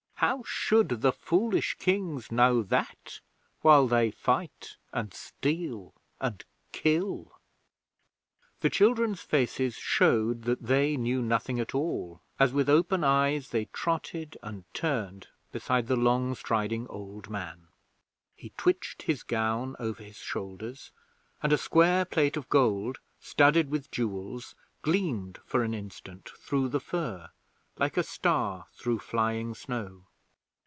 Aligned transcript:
How 0.25 0.43
should 0.45 0.89
the 1.01 1.11
foolish 1.11 1.77
Kings 1.79 2.31
know 2.31 2.61
that 2.61 3.21
while 3.61 3.87
they 3.87 4.11
fight 4.11 4.77
and 4.93 5.11
steal 5.15 5.95
and 6.19 6.45
kill?' 6.71 7.39
The 8.59 8.69
children's 8.69 9.21
faces 9.23 9.73
showed 9.77 10.43
that 10.43 10.61
they 10.61 10.95
knew 10.95 11.23
nothing 11.23 11.59
at 11.59 11.73
all 11.73 12.21
as, 12.39 12.53
with 12.53 12.69
open 12.69 13.03
eyes, 13.03 13.49
they 13.49 13.65
trotted 13.73 14.37
and 14.43 14.63
turned 14.75 15.29
beside 15.51 15.87
the 15.87 15.95
long 15.95 16.35
striding 16.35 16.85
old 16.87 17.27
man. 17.27 17.69
He 18.35 18.49
twitched 18.57 19.01
his 19.01 19.23
gown 19.23 19.75
over 19.79 20.03
his 20.03 20.17
shoulders, 20.17 20.91
and 21.41 21.51
a 21.51 21.57
square 21.57 22.05
plate 22.05 22.37
of 22.37 22.47
gold, 22.47 22.99
studded 23.19 23.71
with 23.71 23.89
jewels, 23.89 24.53
gleamed 24.83 25.39
for 25.47 25.63
an 25.63 25.73
instant 25.73 26.29
through 26.37 26.69
the 26.69 26.79
fur, 26.79 27.31
like 27.79 27.97
a 27.97 28.03
star 28.03 28.67
through 28.73 28.99
flying 28.99 29.55
snow. 29.55 30.03